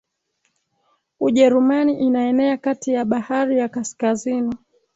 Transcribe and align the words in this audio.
Ujerumani 1.19 1.93
inaenea 1.99 2.57
kati 2.57 2.91
ya 2.93 3.05
bahari 3.05 3.57
ya 3.57 3.69
Kaskazini 3.69 4.55